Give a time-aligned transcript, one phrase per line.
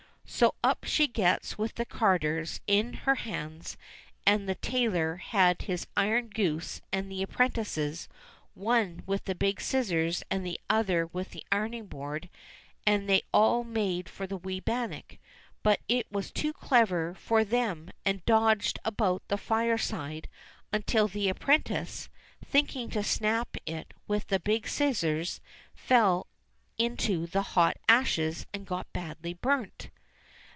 [0.33, 3.75] So up she gets with the carders in her hands
[4.25, 8.07] and the tailor had his iron goose and the apprentices,
[8.53, 12.29] one with the big scissors and the other with the ironing board,
[12.87, 15.17] and they all made for the wee bannock;
[15.63, 20.29] but it was too clever for them, and dodged about the fireside
[20.71, 22.07] until the apprentice,
[22.43, 25.41] thinking to snap it with the big scissors,
[25.75, 26.25] fell
[26.77, 29.89] into the hot ashes and got badly burnt.